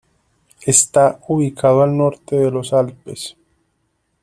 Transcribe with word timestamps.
Está 0.65 1.19
ubicado 1.27 1.83
al 1.83 1.95
norte 1.95 2.35
de 2.35 2.49
los 2.49 2.73
Alpes. 2.73 3.37